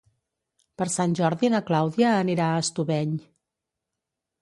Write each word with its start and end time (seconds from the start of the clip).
Per 0.81 0.87
Sant 0.93 1.13
Jordi 1.19 1.53
na 1.55 1.61
Clàudia 1.69 2.17
anirà 2.25 2.51
a 2.57 2.65
Estubeny. 2.65 3.17